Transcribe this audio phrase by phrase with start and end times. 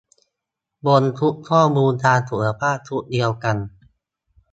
[0.85, 3.57] บนชุดข้อมูลทางสุขภาพชุดเดียวกัน